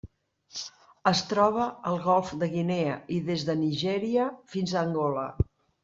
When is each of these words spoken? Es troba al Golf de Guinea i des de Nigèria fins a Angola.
Es 1.11 1.21
troba 1.33 1.67
al 1.91 2.01
Golf 2.07 2.33
de 2.45 2.51
Guinea 2.55 2.97
i 3.19 3.21
des 3.31 3.47
de 3.53 3.59
Nigèria 3.63 4.29
fins 4.57 4.75
a 4.81 4.85
Angola. 4.87 5.33